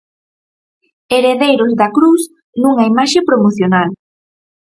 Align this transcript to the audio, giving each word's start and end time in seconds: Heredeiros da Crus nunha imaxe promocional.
Heredeiros 1.13 1.71
da 1.79 1.87
Crus 1.95 2.21
nunha 2.61 2.85
imaxe 2.91 3.19
promocional. 3.29 3.89